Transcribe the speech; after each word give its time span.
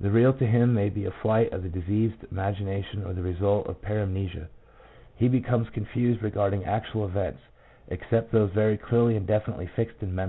The 0.00 0.10
real 0.10 0.32
to 0.32 0.46
him 0.48 0.74
may 0.74 0.88
be 0.88 1.04
a 1.04 1.12
flight 1.12 1.52
of 1.52 1.62
the 1.62 1.68
diseased 1.68 2.24
imagination 2.32 3.04
or 3.04 3.12
the 3.12 3.22
result 3.22 3.68
of 3.68 3.80
paramnesia. 3.80 4.48
He 5.14 5.28
becomes 5.28 5.68
confused 5.70 6.24
regarding 6.24 6.64
actual 6.64 7.04
events, 7.06 7.38
except 7.86 8.32
those 8.32 8.50
very 8.50 8.76
clearly 8.76 9.14
and 9.16 9.28
definitely 9.28 9.68
fixed 9.76 10.02
in 10.02 10.12
memory. 10.12 10.28